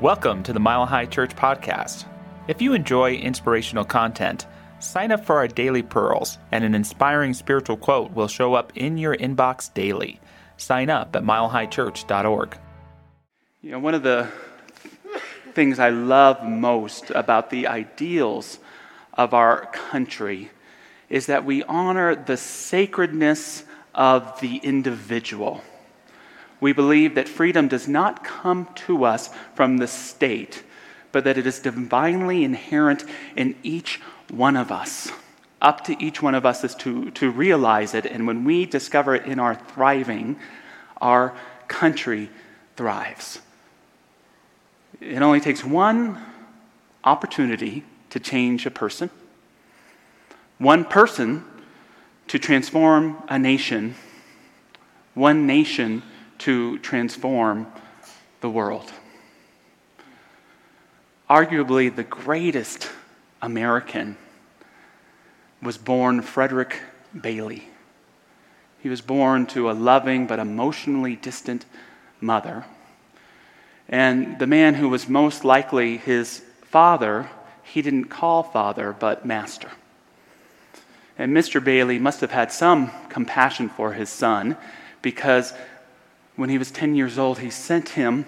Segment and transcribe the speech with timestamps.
[0.00, 2.06] Welcome to the Mile High Church podcast.
[2.48, 4.46] If you enjoy inspirational content,
[4.78, 8.96] sign up for our daily pearls, and an inspiring spiritual quote will show up in
[8.96, 10.18] your inbox daily.
[10.56, 12.56] Sign up at milehighchurch.org.
[13.60, 14.32] You know, one of the
[15.52, 18.58] things I love most about the ideals
[19.12, 20.50] of our country
[21.10, 23.64] is that we honor the sacredness
[23.94, 25.62] of the individual.
[26.60, 30.62] We believe that freedom does not come to us from the state,
[31.10, 33.04] but that it is divinely inherent
[33.34, 35.10] in each one of us.
[35.62, 39.14] Up to each one of us is to, to realize it, and when we discover
[39.14, 40.38] it in our thriving,
[41.00, 41.34] our
[41.68, 42.30] country
[42.76, 43.40] thrives.
[45.00, 46.18] It only takes one
[47.04, 49.10] opportunity to change a person,
[50.58, 51.44] one person
[52.28, 53.94] to transform a nation,
[55.14, 56.02] one nation
[56.40, 57.66] to transform
[58.40, 58.90] the world.
[61.28, 62.90] Arguably, the greatest
[63.40, 64.16] American
[65.62, 66.80] was born Frederick
[67.18, 67.68] Bailey.
[68.82, 71.66] He was born to a loving but emotionally distant
[72.20, 72.64] mother.
[73.88, 77.28] And the man who was most likely his father,
[77.62, 79.70] he didn't call father, but master.
[81.18, 81.62] And Mr.
[81.62, 84.56] Bailey must have had some compassion for his son
[85.02, 85.52] because
[86.40, 88.24] when he was 10 years old, he sent him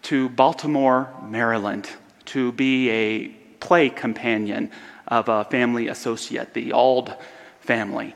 [0.00, 1.90] to Baltimore, Maryland,
[2.24, 3.28] to be a
[3.60, 4.70] play companion
[5.08, 7.14] of a family associate, the Auld
[7.60, 8.14] family.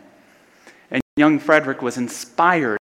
[0.90, 2.78] And young Frederick was inspired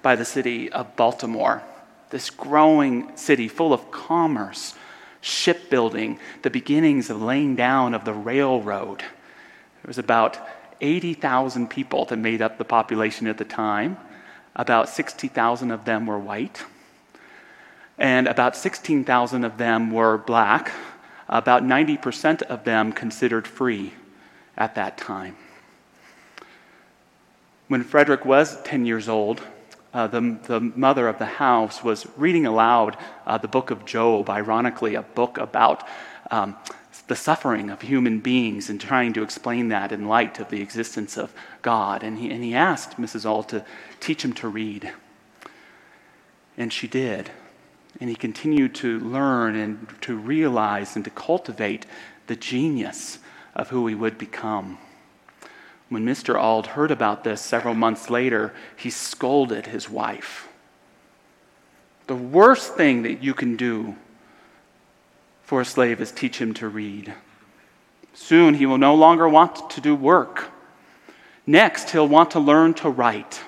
[0.00, 1.62] by the city of Baltimore,
[2.08, 4.74] this growing city full of commerce,
[5.20, 9.00] shipbuilding, the beginnings of laying down of the railroad.
[9.00, 10.38] There was about
[10.80, 13.98] 80,000 people that made up the population at the time.
[14.58, 16.64] About 60,000 of them were white,
[17.96, 20.72] and about 16,000 of them were black.
[21.28, 23.92] About 90% of them considered free
[24.56, 25.36] at that time.
[27.68, 29.42] When Frederick was 10 years old,
[29.94, 34.28] uh, the, the mother of the house was reading aloud uh, the book of Job,
[34.28, 35.86] ironically, a book about
[36.30, 36.56] um,
[37.08, 41.16] the suffering of human beings and trying to explain that in light of the existence
[41.16, 41.32] of
[41.62, 42.02] God.
[42.02, 43.24] And he, and he asked Mrs.
[43.24, 43.64] Auld to
[43.98, 44.92] teach him to read.
[46.56, 47.30] And she did.
[47.98, 51.86] And he continued to learn and to realize and to cultivate
[52.26, 53.18] the genius
[53.56, 54.78] of who he would become.
[55.88, 56.38] When Mr.
[56.38, 60.48] Auld heard about this several months later, he scolded his wife.
[62.06, 63.96] The worst thing that you can do
[65.48, 67.14] for a slave is teach him to read.
[68.12, 70.50] Soon he will no longer want to do work.
[71.46, 73.40] Next, he'll want to learn to write.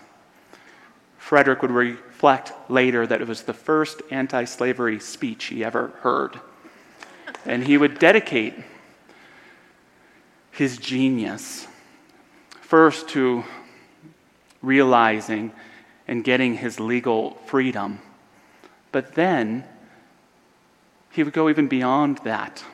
[1.19, 6.41] Frederick would reflect later that it was the first anti slavery speech he ever heard.
[7.45, 8.55] And he would dedicate
[10.53, 11.67] his genius
[12.63, 13.45] first to
[14.63, 15.53] realizing
[16.09, 17.99] and getting his legal freedom,
[18.91, 19.67] but then
[21.11, 22.65] he would go even beyond that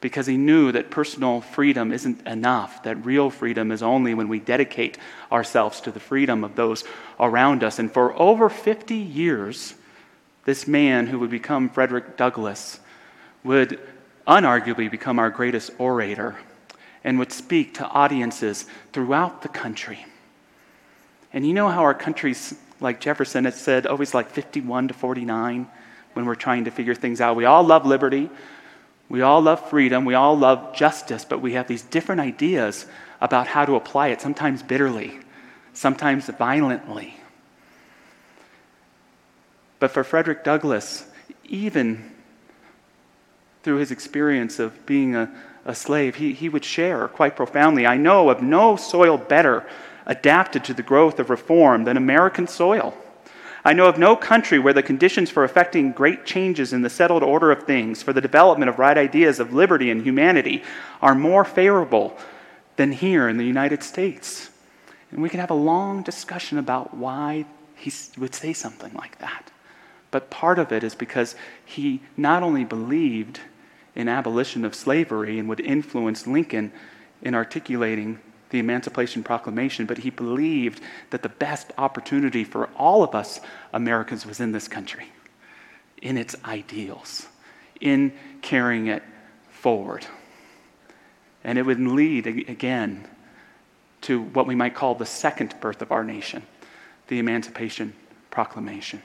[0.00, 4.40] because he knew that personal freedom isn't enough, that real freedom is only when we
[4.40, 4.98] dedicate
[5.30, 6.84] ourselves to the freedom of those
[7.20, 7.78] around us.
[7.78, 9.74] And for over 50 years,
[10.44, 12.80] this man who would become Frederick Douglass
[13.44, 13.78] would
[14.26, 16.36] unarguably become our greatest orator
[17.04, 20.04] and would speak to audiences throughout the country.
[21.32, 25.68] And you know how our countries, like Jefferson had said, always like 51 to 49?
[26.14, 27.36] When we're trying to figure things out.
[27.36, 28.30] We all love liberty,
[29.08, 32.86] we all love freedom, we all love justice, but we have these different ideas
[33.20, 35.20] about how to apply it, sometimes bitterly,
[35.72, 37.16] sometimes violently.
[39.78, 41.06] But for Frederick Douglass,
[41.44, 42.12] even
[43.62, 45.30] through his experience of being a,
[45.64, 49.66] a slave, he, he would share quite profoundly I know of no soil better
[50.06, 52.96] adapted to the growth of reform than American soil.
[53.64, 57.22] I know of no country where the conditions for effecting great changes in the settled
[57.22, 60.64] order of things, for the development of right ideas of liberty and humanity,
[61.00, 62.18] are more favorable
[62.76, 64.50] than here in the United States.
[65.12, 67.44] And we can have a long discussion about why
[67.76, 69.50] he would say something like that.
[70.10, 73.40] But part of it is because he not only believed
[73.94, 76.72] in abolition of slavery and would influence Lincoln
[77.22, 78.18] in articulating
[78.52, 83.40] the Emancipation Proclamation, but he believed that the best opportunity for all of us
[83.72, 85.08] Americans was in this country,
[86.00, 87.26] in its ideals,
[87.80, 88.12] in
[88.42, 89.02] carrying it
[89.50, 90.06] forward.
[91.42, 93.08] And it would lead, again,
[94.02, 96.42] to what we might call the second birth of our nation,
[97.08, 97.94] the Emancipation
[98.30, 99.02] Proclamation.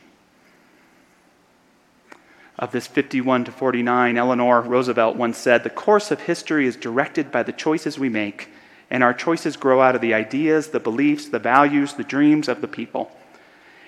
[2.60, 7.32] of this 51 to 49, Eleanor Roosevelt once said, The course of history is directed
[7.32, 8.50] by the choices we make,
[8.90, 12.62] and our choices grow out of the ideas, the beliefs, the values, the dreams of
[12.62, 13.12] the people.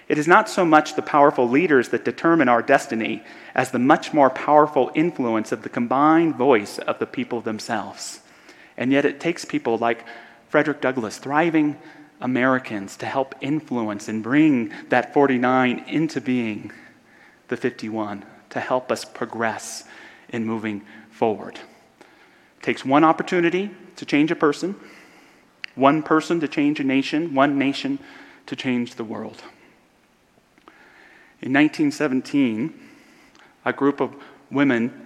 [0.07, 3.23] It is not so much the powerful leaders that determine our destiny
[3.53, 8.19] as the much more powerful influence of the combined voice of the people themselves.
[8.75, 10.03] And yet it takes people like
[10.49, 11.77] Frederick Douglass, thriving
[12.19, 16.71] Americans, to help influence and bring that 49 into being
[17.49, 19.83] the 51 to help us progress
[20.29, 20.81] in moving
[21.11, 21.55] forward.
[21.55, 23.69] It takes one opportunity
[23.99, 24.77] to change a person,
[25.75, 27.99] one person to change a nation, one nation
[28.45, 29.43] to change the world.
[31.41, 32.73] In 1917,
[33.65, 34.15] a group of
[34.49, 35.05] women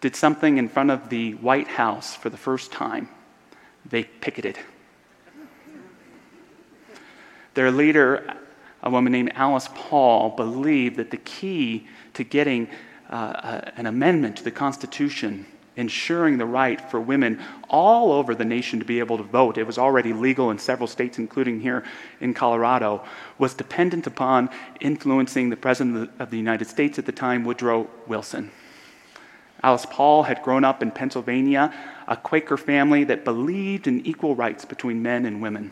[0.00, 3.08] did something in front of the White House for the first time.
[3.84, 4.56] They picketed.
[7.54, 8.32] Their leader,
[8.80, 12.68] a woman named Alice Paul believed that the key to getting
[13.10, 18.44] uh, uh, an amendment to the Constitution ensuring the right for women all over the
[18.44, 21.84] nation to be able to vote, it was already legal in several states, including here
[22.20, 23.04] in Colorado,
[23.38, 24.48] was dependent upon
[24.80, 28.50] influencing the President of the United States at the time, Woodrow Wilson.
[29.62, 31.72] Alice Paul had grown up in Pennsylvania,
[32.06, 35.70] a Quaker family that believed in equal rights between men and women.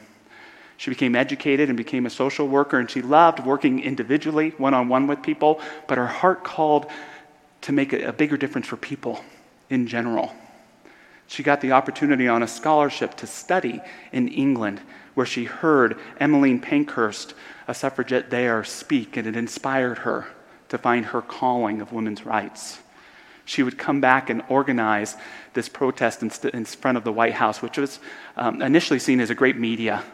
[0.78, 4.88] She became educated and became a social worker, and she loved working individually, one on
[4.88, 6.86] one with people, but her heart called
[7.60, 9.22] to make a, bigger difference for people
[9.72, 10.34] in general.
[11.26, 13.80] She got the opportunity on a scholarship to study
[14.12, 14.82] in England,
[15.14, 17.34] where she heard Emmeline Pankhurst,
[17.66, 20.26] a suffragette there, speak, and it inspired her
[20.68, 22.80] to find her calling of women's rights.
[23.46, 25.16] She would come back and organize
[25.54, 27.98] this protest in, st- in front of the White House, which was
[28.36, 30.04] um, initially seen as a great media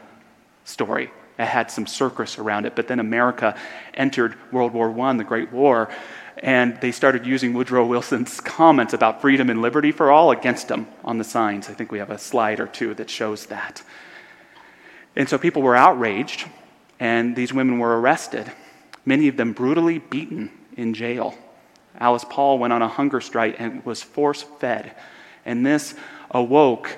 [0.64, 1.10] story.
[1.38, 3.56] It had some circus around it, but then America
[3.94, 5.88] entered World War I, the Great War,
[6.42, 10.86] and they started using Woodrow Wilson's comments about freedom and liberty for all against him
[11.04, 11.68] on the signs.
[11.68, 13.82] I think we have a slide or two that shows that.
[15.16, 16.46] And so people were outraged,
[17.00, 18.50] and these women were arrested,
[19.04, 21.34] many of them brutally beaten in jail.
[21.98, 24.94] Alice Paul went on a hunger strike and was force fed.
[25.44, 25.94] And this
[26.30, 26.96] awoke,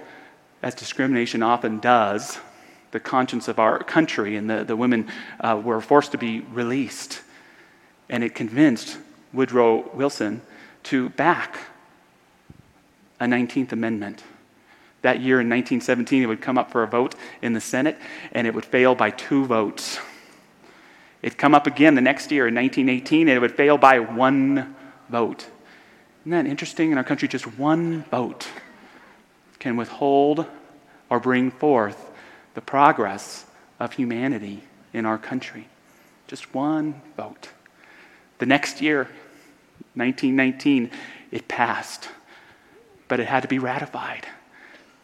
[0.63, 2.39] as discrimination often does,
[2.91, 5.09] the conscience of our country, and the, the women
[5.39, 7.23] uh, were forced to be released.
[8.09, 8.99] And it convinced
[9.33, 10.43] Woodrow Wilson
[10.85, 11.59] to back
[13.19, 14.25] a 19th Amendment.
[15.03, 17.97] That year in 1917, it would come up for a vote in the Senate,
[18.33, 19.99] and it would fail by two votes.
[21.23, 24.75] It'd come up again the next year in 1918, and it would fail by one
[25.09, 25.47] vote.
[26.23, 26.93] Isn't that interesting?
[26.93, 28.49] In our country, just one vote
[29.59, 30.47] can withhold
[31.11, 32.11] or bring forth
[32.55, 33.47] the progress
[33.79, 34.63] of humanity
[34.93, 35.69] in our country.
[36.27, 37.51] Just one vote.
[38.41, 39.03] The next year,
[39.95, 40.91] 1919,
[41.31, 42.09] it passed,
[43.07, 44.27] but it had to be ratified.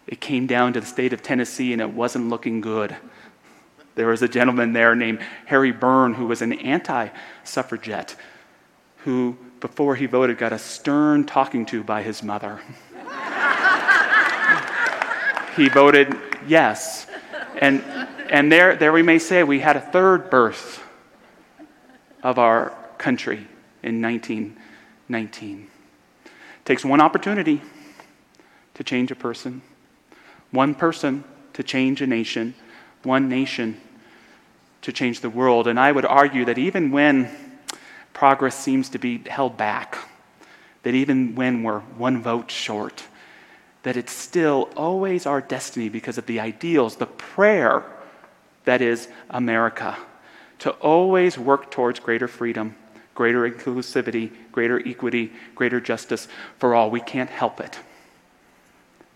[0.07, 2.97] It came down to the state of Tennessee and it wasn't looking good.
[3.95, 7.11] There was a gentleman there named Harry Burn who was an anti
[7.45, 8.17] suffragette
[9.05, 12.61] who, before he voted, got a stern talking to by his mother.
[15.57, 16.17] he voted
[16.47, 17.07] yes
[17.61, 17.83] and,
[18.31, 20.83] and there, there we may say we had a third birth
[22.23, 23.47] of our country
[23.83, 25.69] in 1919.
[26.25, 26.31] It
[26.65, 27.63] takes one opportunity
[28.75, 29.63] to change a person,
[30.51, 32.55] one person to change a nation,
[33.03, 33.81] one nation
[34.83, 35.67] to change the world.
[35.67, 37.31] And I would argue that even when
[38.13, 39.99] progress seems to be held back,
[40.83, 43.05] that even when we're one vote short,
[43.83, 47.85] that it's still always our destiny because of the ideals, the prayer
[48.65, 49.97] that is America,
[50.59, 52.75] to always work towards greater freedom,
[53.17, 56.91] greater inclusivity, greater equity, greater justice for all.
[56.91, 57.81] We can't help it.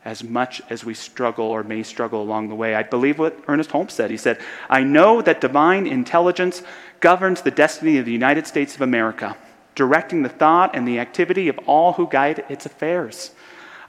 [0.05, 2.75] As much as we struggle or may struggle along the way.
[2.75, 4.11] I believe what Ernest Holmes said.
[4.11, 6.63] He said, I know that divine intelligence
[7.01, 9.37] governs the destiny of the United States of America,
[9.75, 13.33] directing the thought and the activity of all who guide its affairs.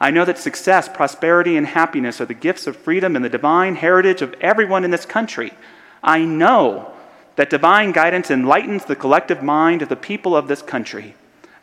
[0.01, 3.75] I know that success, prosperity, and happiness are the gifts of freedom and the divine
[3.75, 5.53] heritage of everyone in this country.
[6.03, 6.90] I know
[7.41, 11.15] that divine guidance enlightens the collective mind of the people of this country.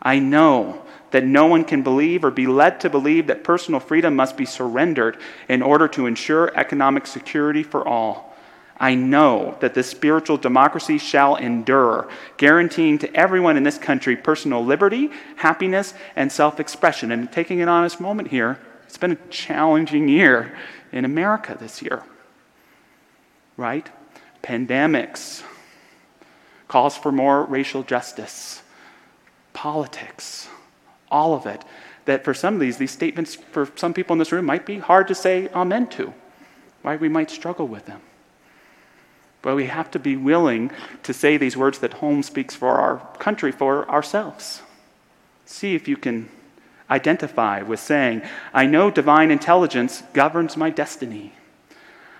[0.02, 0.82] I know
[1.12, 4.44] that no one can believe or be led to believe that personal freedom must be
[4.44, 5.18] surrendered
[5.48, 8.36] in order to ensure economic security for all.
[8.80, 12.08] I know that this spiritual democracy shall endure,
[12.38, 17.12] guaranteeing to everyone in this country personal liberty, happiness, and self expression.
[17.12, 20.58] And taking an honest moment here, it's been a challenging year
[20.90, 22.02] in America this year.
[23.56, 23.88] Right?
[24.42, 25.44] Pandemics,
[26.68, 28.62] calls for more racial justice,
[29.52, 30.48] politics,
[31.10, 31.64] all of it.
[32.04, 34.78] That for some of these, these statements for some people in this room might be
[34.78, 36.14] hard to say amen to,
[36.82, 37.00] right?
[37.00, 38.00] We might struggle with them.
[39.42, 40.70] But we have to be willing
[41.02, 44.62] to say these words that Holmes speaks for our country, for ourselves.
[45.44, 46.28] See if you can
[46.90, 48.22] identify with saying,
[48.52, 51.32] I know divine intelligence governs my destiny.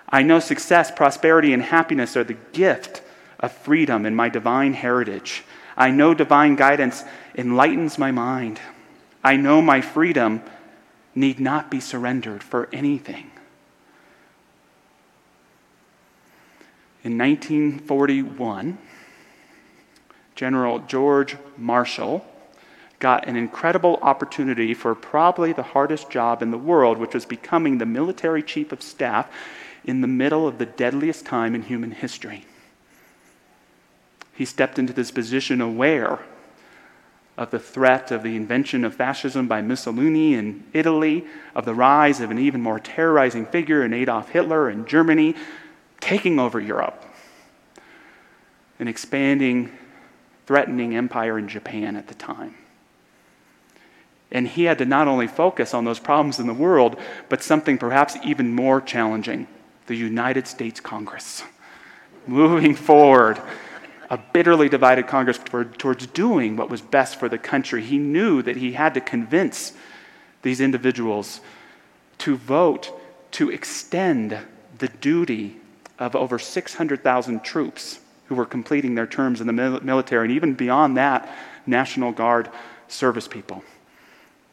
[0.07, 3.01] I know success, prosperity, and happiness are the gift
[3.39, 5.43] of freedom in my divine heritage.
[5.77, 7.03] I know divine guidance
[7.35, 8.59] enlightens my mind.
[9.23, 10.41] I know my freedom
[11.15, 13.31] need not be surrendered for anything.
[17.03, 18.77] In 1941,
[20.35, 22.25] General George Marshall
[22.99, 27.77] got an incredible opportunity for probably the hardest job in the world, which was becoming
[27.77, 29.29] the military chief of staff
[29.85, 32.45] in the middle of the deadliest time in human history.
[34.39, 36.19] He stepped into this position aware
[37.37, 42.21] of the threat of the invention of fascism by Mussolini in Italy, of the rise
[42.21, 45.35] of an even more terrorizing figure in Adolf Hitler in Germany,
[45.99, 47.03] taking over Europe,
[48.79, 49.77] an expanding,
[50.47, 52.55] threatening empire in Japan at the time.
[54.31, 57.77] And he had to not only focus on those problems in the world, but something
[57.77, 59.47] perhaps even more challenging
[59.87, 61.43] the United States Congress.
[62.25, 63.41] Moving forward,
[64.09, 65.39] a bitterly divided Congress
[65.77, 67.83] towards doing what was best for the country.
[67.83, 69.73] He knew that he had to convince
[70.41, 71.41] these individuals
[72.19, 72.91] to vote
[73.31, 74.37] to extend
[74.79, 75.57] the duty
[75.99, 80.97] of over 600,000 troops who were completing their terms in the military, and even beyond
[80.97, 81.29] that,
[81.65, 82.49] National Guard
[82.87, 83.63] service people.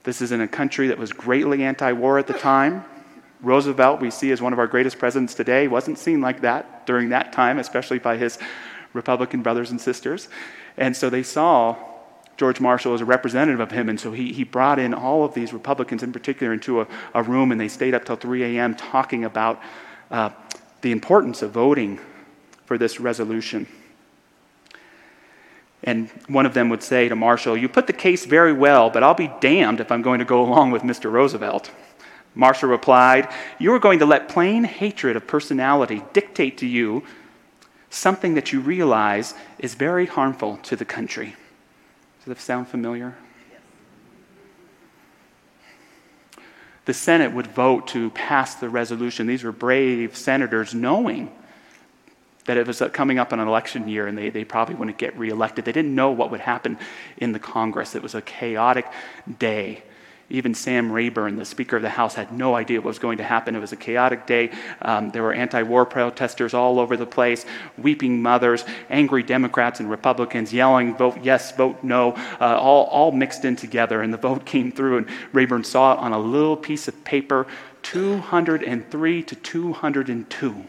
[0.03, 2.85] This is in a country that was greatly anti war at the time.
[3.43, 7.11] Roosevelt, we see as one of our greatest presidents today, wasn't seen like that during
[7.11, 8.39] that time, especially by his
[8.97, 10.29] Republican brothers and sisters.
[10.77, 11.77] And so they saw
[12.37, 13.89] George Marshall as a representative of him.
[13.89, 17.23] And so he, he brought in all of these Republicans in particular into a, a
[17.23, 18.75] room, and they stayed up till 3 a.m.
[18.75, 19.61] talking about
[20.11, 20.31] uh,
[20.83, 21.99] the importance of voting
[22.67, 23.67] for this resolution.
[25.85, 29.03] And one of them would say to Marshall, You put the case very well, but
[29.03, 31.11] I'll be damned if I'm going to go along with Mr.
[31.11, 31.71] Roosevelt.
[32.35, 37.03] Marshall replied, You are going to let plain hatred of personality dictate to you
[37.91, 41.37] something that you realize is very harmful to the country.
[42.19, 43.17] Does that sound familiar?
[46.87, 49.27] the Senate would vote to pass the resolution.
[49.27, 51.31] These were brave senators knowing
[52.47, 54.97] that it was uh, coming up on an election year and they, they probably wouldn't
[54.97, 55.65] get reelected.
[55.65, 56.79] They didn't know what would happen
[57.17, 57.97] in the Congress.
[57.97, 58.87] It was a chaotic
[59.41, 59.83] day.
[60.29, 63.25] Even Sam Rayburn, the Speaker of the House, had no idea what was going to
[63.25, 63.55] happen.
[63.55, 64.51] It was a chaotic day.
[64.83, 67.47] Um, there were anti war protesters all over the place,
[67.79, 73.45] weeping mothers, angry Democrats and Republicans yelling, vote yes, vote no, uh, all, all mixed
[73.45, 74.03] in together.
[74.03, 77.47] And the vote came through, and Rayburn saw it on a little piece of paper
[77.83, 80.65] 203 to 202.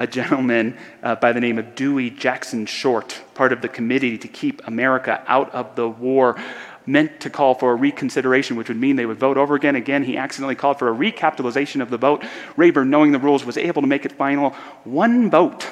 [0.00, 4.28] A gentleman uh, by the name of Dewey Jackson Short, part of the committee to
[4.28, 6.40] keep America out of the war,
[6.86, 9.76] meant to call for a reconsideration, which would mean they would vote over again.
[9.76, 12.24] Again, he accidentally called for a recapitulation of the vote.
[12.56, 14.50] Rayburn, knowing the rules, was able to make it final
[14.84, 15.66] one vote.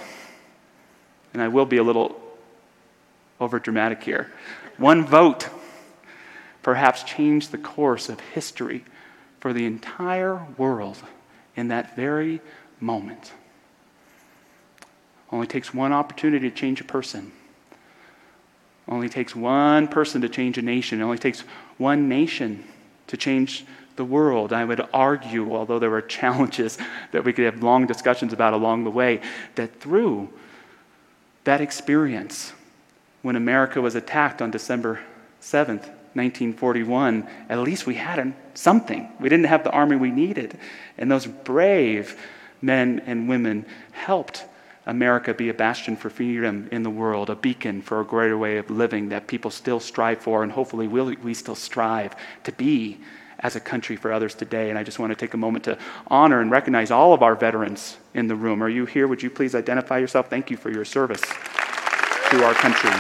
[1.32, 2.20] And I will be a little
[3.40, 4.30] over dramatic here.
[4.76, 5.48] One vote
[6.62, 8.84] perhaps changed the course of history
[9.40, 10.98] for the entire world
[11.56, 12.42] in that very
[12.78, 13.32] moment.
[15.30, 17.32] Only takes one opportunity to change a person.
[18.88, 21.00] Only takes one person to change a nation.
[21.00, 21.40] It only takes
[21.76, 22.64] one nation
[23.08, 23.66] to change
[23.96, 24.52] the world.
[24.52, 26.78] I would argue, although there were challenges
[27.12, 29.20] that we could have long discussions about along the way,
[29.56, 30.30] that through
[31.44, 32.52] that experience,
[33.22, 35.00] when America was attacked on December
[35.42, 39.08] 7th, 1941, at least we had something.
[39.20, 40.58] We didn't have the army we needed.
[40.96, 42.18] And those brave
[42.62, 44.44] men and women helped
[44.88, 48.56] America be a bastion for freedom in the world, a beacon for a greater way
[48.56, 52.98] of living that people still strive for, and hopefully will we still strive to be
[53.40, 54.70] as a country for others today.
[54.70, 57.34] And I just want to take a moment to honor and recognize all of our
[57.34, 58.62] veterans in the room.
[58.62, 59.06] Are you here?
[59.06, 60.30] Would you please identify yourself?
[60.30, 62.90] Thank you for your service to our country.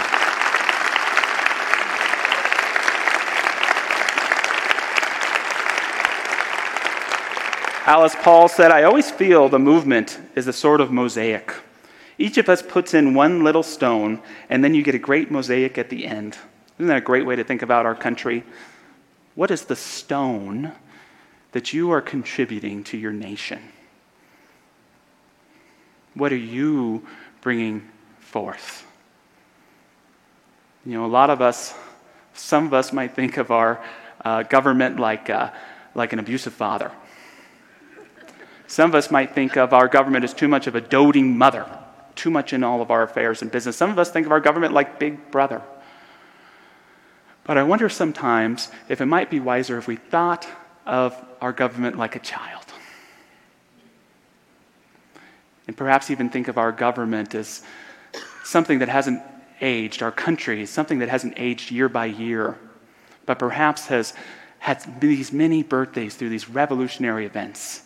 [7.86, 11.54] Alice Paul said, I always feel the movement is a sort of mosaic.
[12.18, 14.20] Each of us puts in one little stone,
[14.50, 16.36] and then you get a great mosaic at the end.
[16.78, 18.44] Isn't that a great way to think about our country?
[19.34, 20.72] What is the stone
[21.52, 23.60] that you are contributing to your nation?
[26.14, 27.06] What are you
[27.40, 27.88] bringing
[28.20, 28.86] forth.
[30.84, 31.74] You know, a lot of us,
[32.34, 33.82] some of us might think of our
[34.24, 35.50] uh, government like, uh,
[35.94, 36.92] like an abusive father.
[38.66, 41.66] Some of us might think of our government as too much of a doting mother,
[42.18, 43.76] too much in all of our affairs and business.
[43.76, 45.62] Some of us think of our government like big brother.
[47.44, 50.46] But I wonder sometimes if it might be wiser if we thought
[50.84, 52.66] of our government like a child.
[55.66, 57.62] And perhaps even think of our government as
[58.44, 59.22] something that hasn't
[59.60, 62.58] aged, our country, is something that hasn't aged year by year,
[63.26, 64.12] but perhaps has
[64.58, 67.82] had these many birthdays through these revolutionary events.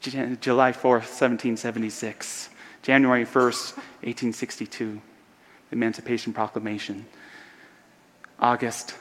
[0.00, 2.48] July 4th, 1776,
[2.88, 5.02] January 1st, 1862,
[5.68, 7.04] the Emancipation Proclamation,
[8.40, 8.94] August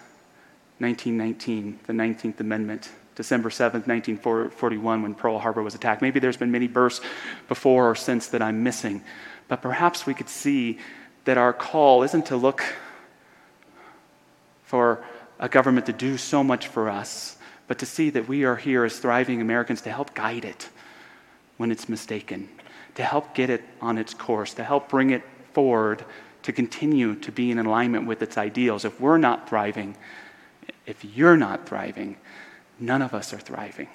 [0.79, 6.01] 1919, the 19th Amendment, December 7th, 1941, when Pearl Harbor was attacked.
[6.01, 6.99] Maybe there's been many births
[7.47, 9.05] before or since that I'm missing,
[9.47, 10.79] but perhaps we could see
[11.23, 12.65] that our call isn't to look
[14.65, 15.01] for
[15.39, 17.37] a government to do so much for us,
[17.69, 20.67] but to see that we are here as thriving Americans to help guide it
[21.55, 22.49] when it's mistaken,
[22.97, 25.21] to help get it on its course, to help bring it
[25.53, 26.03] forward
[26.41, 28.85] to continue to be in alignment with its ideals.
[28.85, 29.95] If we're not thriving,
[30.87, 32.17] if you're not thriving,
[32.79, 33.87] none of us are thriving.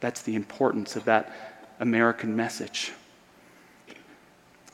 [0.00, 1.32] That's the importance of that
[1.80, 2.92] American message.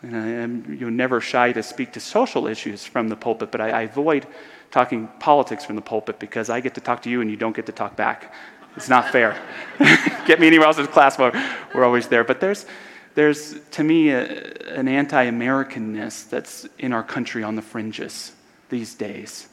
[0.02, 3.60] And I am you're never shy to speak to social issues from the pulpit, but
[3.60, 4.26] I, I avoid
[4.72, 7.54] talking politics from the pulpit because I get to talk to you and you don't
[7.54, 8.34] get to talk back.
[8.74, 9.40] It's not fair.
[10.26, 11.36] get me anywhere else in class, but
[11.72, 12.24] we're always there.
[12.24, 12.66] But there's,
[13.16, 14.26] there's to me, a,
[14.78, 18.32] an anti Americanness that's in our country on the fringes
[18.68, 19.48] these days.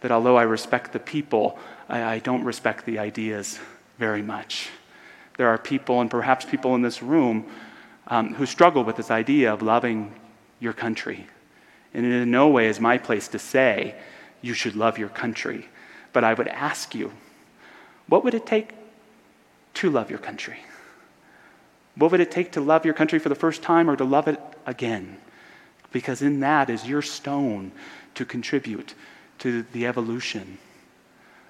[0.00, 1.58] That although I respect the people,
[1.88, 3.60] I, I don't respect the ideas
[3.98, 4.68] very much.
[5.36, 7.46] There are people, and perhaps people in this room,
[8.08, 10.12] um, who struggle with this idea of loving
[10.58, 11.26] your country.
[11.94, 13.94] And in no way is my place to say
[14.40, 15.68] you should love your country.
[16.12, 17.12] But I would ask you,
[18.08, 18.70] what would it take
[19.74, 20.58] to love your country?
[21.96, 24.28] What would it take to love your country for the first time or to love
[24.28, 25.18] it again?
[25.92, 27.72] Because in that is your stone
[28.14, 28.94] to contribute
[29.40, 30.58] to the evolution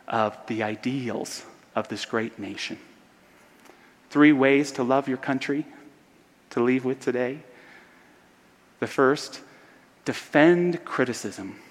[0.09, 2.79] of the ideals of this great nation.
[4.11, 5.65] Three ways to love your country
[6.51, 7.39] to leave with today.
[8.81, 9.41] The first,
[10.05, 11.62] defend criticism.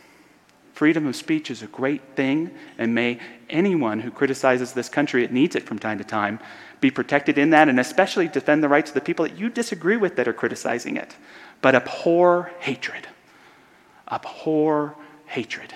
[0.82, 3.20] Freedom of speech is a great thing, and may
[3.52, 6.40] anyone who criticizes this country, it needs it from time to time,
[6.80, 9.96] be protected in that, and especially defend the rights of the people that you disagree
[9.96, 11.16] with that are criticizing it.
[11.62, 13.08] But abhor hatred.
[14.12, 14.96] Abhor
[15.28, 15.76] hatred.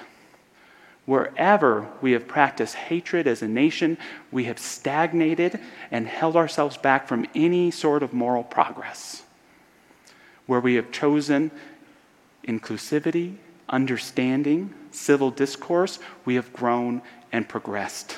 [1.05, 3.99] Wherever we have practiced hatred as a nation,
[4.31, 5.59] we have stagnated
[5.91, 9.21] and held ourselves back from any sort of moral progress.
[10.47, 11.51] Where we have chosen
[12.47, 13.35] inclusivity,
[13.69, 17.01] understanding, civil discourse, we have grown
[17.31, 18.17] and progressed.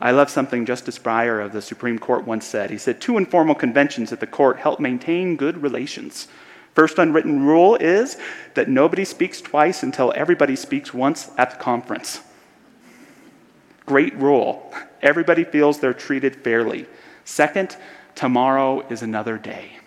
[0.00, 2.70] I love something Justice Breyer of the Supreme Court once said.
[2.70, 6.28] He said, Two informal conventions at the court help maintain good relations.
[6.74, 8.18] First unwritten rule is
[8.54, 12.20] that nobody speaks twice until everybody speaks once at the conference.
[13.86, 14.72] Great rule.
[15.00, 16.86] Everybody feels they're treated fairly.
[17.24, 17.76] Second,
[18.14, 19.78] tomorrow is another day.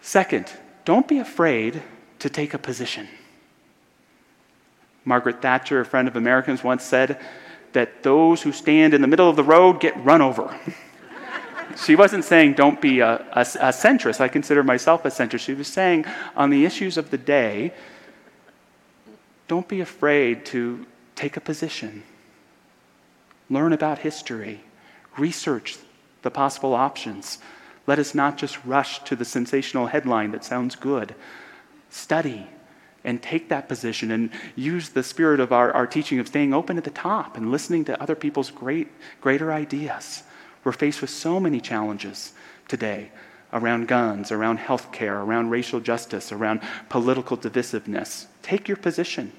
[0.00, 0.52] Second,
[0.84, 1.82] don't be afraid
[2.20, 3.08] to take a position.
[5.04, 7.20] Margaret Thatcher, a friend of Americans, once said
[7.72, 10.58] that those who stand in the middle of the road get run over.
[11.84, 14.20] she wasn't saying don't be a, a, a, centrist.
[14.20, 15.40] I consider myself a centrist.
[15.40, 16.04] She was saying
[16.36, 17.72] on the issues of the day,
[19.48, 22.02] don't be afraid to take a position,
[23.48, 24.60] learn about history,
[25.18, 25.78] research
[26.22, 27.38] the possible options.
[27.86, 31.14] Let us not just rush to the sensational headline that sounds good.
[31.90, 32.46] Study
[33.04, 36.76] and take that position and use the spirit of our, our teaching of staying open
[36.78, 38.88] at the top and listening to other people's great,
[39.20, 40.22] greater ideas.
[40.64, 42.32] We're faced with so many challenges
[42.68, 43.10] today
[43.52, 48.26] around guns, around health care, around racial justice, around political divisiveness.
[48.42, 49.32] Take your position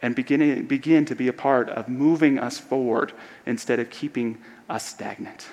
[0.00, 3.12] and begin, begin to be a part of moving us forward
[3.46, 5.48] instead of keeping us stagnant.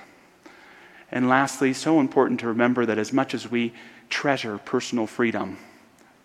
[1.12, 3.74] And lastly, so important to remember that as much as we
[4.10, 5.58] treasure personal freedom,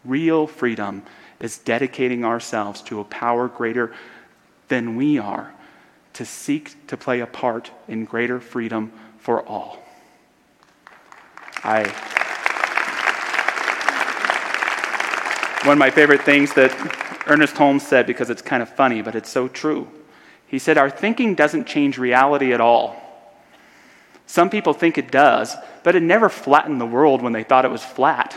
[0.04, 1.02] real freedom
[1.40, 3.94] is dedicating ourselves to a power greater
[4.68, 5.52] than we are
[6.14, 9.78] to seek to play a part in greater freedom for all.
[11.62, 11.84] I
[15.64, 16.72] one of my favorite things that
[17.26, 19.88] Ernest Holmes said because it's kind of funny, but it's so true.
[20.46, 22.96] He said, Our thinking doesn't change reality at all.
[24.28, 27.70] Some people think it does, but it never flattened the world when they thought it
[27.70, 28.36] was flat.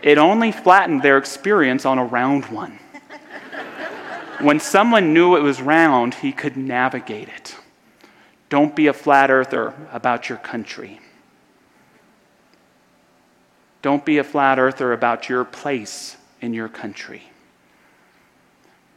[0.00, 2.78] It only flattened their experience on a round one.
[4.40, 7.56] When someone knew it was round, he could navigate it.
[8.48, 11.00] Don't be a flat earther about your country.
[13.82, 17.24] Don't be a flat earther about your place in your country.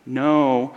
[0.05, 0.75] Know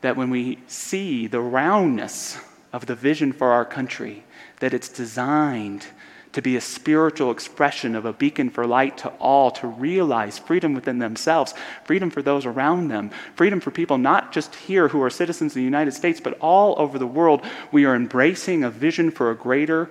[0.00, 2.36] that when we see the roundness
[2.72, 4.24] of the vision for our country,
[4.60, 5.86] that it's designed
[6.32, 10.74] to be a spiritual expression of a beacon for light to all, to realize freedom
[10.74, 11.54] within themselves,
[11.84, 15.56] freedom for those around them, freedom for people not just here who are citizens of
[15.56, 17.44] the United States, but all over the world.
[17.72, 19.88] We are embracing a vision for a greater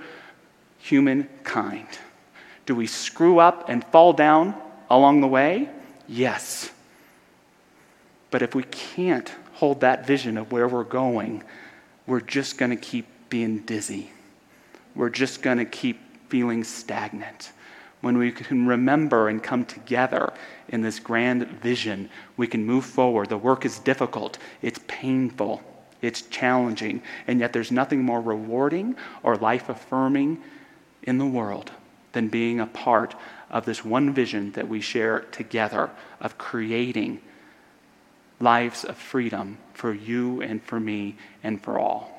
[0.78, 1.88] humankind.
[2.66, 4.56] Do we screw up and fall down
[4.90, 5.70] along the way?
[6.08, 6.72] Yes.
[8.30, 11.44] But if we can't hold that vision of where we're going,
[12.08, 14.10] we're just going to keep being dizzy.
[14.96, 17.52] We're just going to keep feeling stagnant.
[18.02, 20.32] When we can remember and come together
[20.70, 23.30] in this grand vision, we can move forward.
[23.30, 25.62] The work is difficult, it's painful,
[26.02, 30.42] it's challenging, and yet there's nothing more rewarding or life affirming
[31.04, 31.72] in the world
[32.14, 33.16] than being a part
[33.50, 35.90] of this one vision that we share together
[36.20, 37.22] of creating
[38.40, 42.14] lives of freedom for you and for me and for all.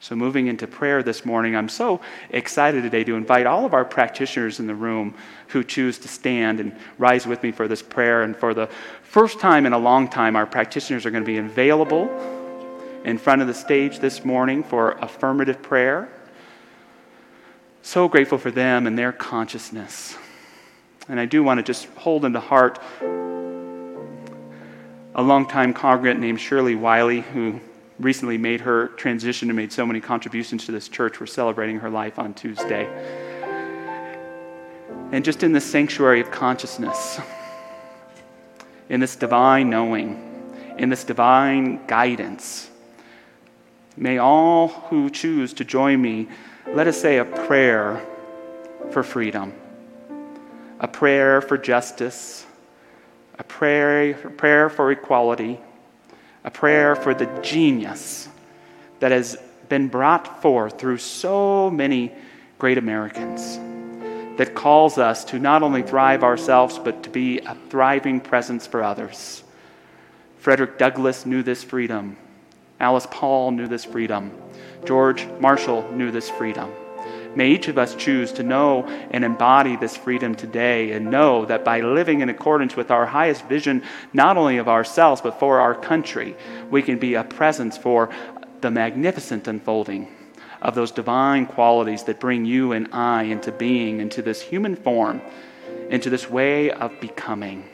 [0.00, 3.84] So, moving into prayer this morning, I'm so excited today to invite all of our
[3.84, 5.14] practitioners in the room
[5.48, 8.22] who choose to stand and rise with me for this prayer.
[8.22, 8.68] And for the
[9.02, 12.08] first time in a long time, our practitioners are going to be available
[13.04, 16.08] in front of the stage this morning for affirmative prayer.
[17.82, 20.16] So grateful for them and their consciousness.
[21.08, 22.78] And I do want to just hold into heart
[25.18, 27.58] a longtime congregant named Shirley Wiley, who
[27.98, 31.18] recently made her transition and made so many contributions to this church.
[31.18, 32.86] We're celebrating her life on Tuesday.
[35.10, 37.20] And just in this sanctuary of consciousness,
[38.88, 42.70] in this divine knowing, in this divine guidance,
[43.96, 46.28] may all who choose to join me
[46.74, 48.06] let us say a prayer
[48.92, 49.52] for freedom,
[50.78, 52.46] a prayer for justice
[53.38, 55.60] a prayer, a prayer for equality,
[56.44, 58.28] a prayer for the genius
[59.00, 59.36] that has
[59.68, 62.12] been brought forth through so many
[62.58, 63.58] great Americans
[64.38, 68.82] that calls us to not only thrive ourselves, but to be a thriving presence for
[68.82, 69.42] others.
[70.38, 72.16] Frederick Douglass knew this freedom.
[72.80, 74.30] Alice Paul knew this freedom.
[74.84, 76.70] George Marshall knew this freedom.
[77.38, 81.64] May each of us choose to know and embody this freedom today and know that
[81.64, 85.76] by living in accordance with our highest vision, not only of ourselves, but for our
[85.76, 86.34] country,
[86.68, 88.10] we can be a presence for
[88.60, 90.08] the magnificent unfolding
[90.60, 95.22] of those divine qualities that bring you and I into being, into this human form,
[95.90, 97.68] into this way of becoming.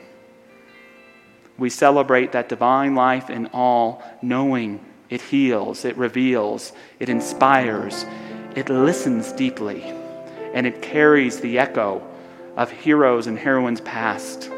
[1.57, 8.05] We celebrate that divine life in all, knowing it heals, it reveals, it inspires,
[8.55, 9.83] it listens deeply
[10.53, 12.01] and it carries the echo
[12.55, 14.49] of heroes and heroines past.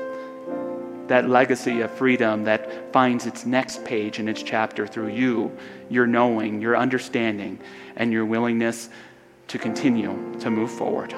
[1.08, 5.52] That legacy of freedom that finds its next page in its chapter through you,
[5.90, 7.60] your knowing, your understanding,
[7.96, 8.90] and your willingness
[9.48, 11.16] to continue to move forward.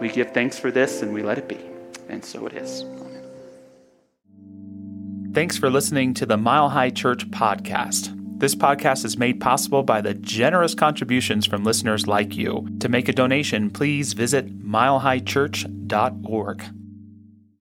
[0.00, 1.58] We give thanks for this and we let it be.
[2.08, 2.84] And so it is.
[5.32, 8.17] Thanks for listening to the Mile High Church podcast.
[8.38, 12.68] This podcast is made possible by the generous contributions from listeners like you.
[12.78, 16.77] To make a donation, please visit milehighchurch.org.